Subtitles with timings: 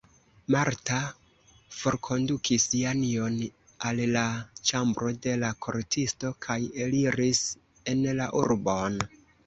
[0.53, 1.01] Marta
[1.81, 3.37] forkondukis Janjon
[3.91, 4.25] al la
[4.73, 7.47] ĉambro de la kortisto kaj eliris
[7.95, 9.03] en la urbon.